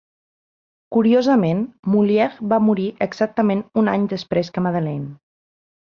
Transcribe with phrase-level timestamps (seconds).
[0.97, 1.61] Curiosament,
[1.97, 5.09] Molière va morir exactament un any després que Madeleine.